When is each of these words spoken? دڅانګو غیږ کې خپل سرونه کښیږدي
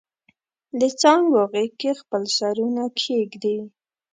دڅانګو 0.79 1.41
غیږ 1.51 1.71
کې 1.81 1.91
خپل 2.01 2.23
سرونه 2.37 2.83
کښیږدي 2.95 3.57